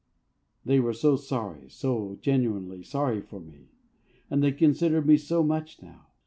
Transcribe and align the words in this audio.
They 0.65 0.79
were 0.79 0.93
so 0.95 1.15
sorry, 1.15 1.69
so 1.69 2.17
genuinely 2.23 2.81
sorry 2.81 3.21
for 3.21 3.39
me. 3.39 3.69
And 4.31 4.41
they 4.41 4.51
considered 4.51 5.05
me 5.05 5.15
so 5.17 5.43
much 5.43 5.79
now. 5.79 6.07